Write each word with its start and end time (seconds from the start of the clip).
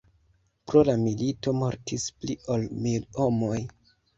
Pro 0.69 0.81
la 0.87 0.95
milito 1.01 1.53
mortis 1.59 2.09
pli 2.23 2.39
ol 2.57 2.67
mil 2.87 3.07
homoj. 3.23 3.63